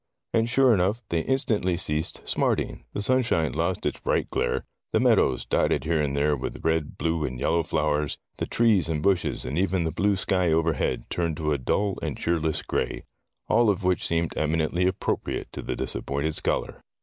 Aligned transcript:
And 0.33 0.49
sure 0.49 0.73
enough, 0.73 1.03
they 1.09 1.19
in 1.19 1.35
stantly 1.37 1.79
ceased 1.79 2.27
smarting, 2.27 2.85
the 2.91 3.03
sunshine 3.03 3.51
lost 3.51 3.85
its 3.85 3.99
bright 3.99 4.31
glare, 4.31 4.65
the 4.93 4.99
meadows, 4.99 5.45
dotted 5.45 5.83
here 5.83 6.01
and 6.01 6.17
there 6.17 6.35
with 6.35 6.65
red, 6.65 6.97
blue, 6.97 7.23
and 7.23 7.39
yellow 7.39 7.61
flowers, 7.61 8.17
the 8.37 8.47
trees 8.47 8.89
and 8.89 9.03
bushes, 9.03 9.45
and 9.45 9.59
even 9.59 9.83
the 9.83 9.91
blue 9.91 10.15
sky 10.15 10.51
overhead 10.51 11.07
turned 11.11 11.37
to 11.37 11.53
a 11.53 11.59
dull 11.59 11.99
and 12.01 12.17
cheerless 12.17 12.63
gray. 12.63 13.03
All 13.47 13.69
of 13.69 13.83
which 13.83 14.07
seemed 14.07 14.35
eminently 14.35 14.87
ap 14.87 14.99
propriate 14.99 15.51
to 15.51 15.61
the 15.61 15.75
disappointed 15.75 16.33
scholar. 16.33 16.81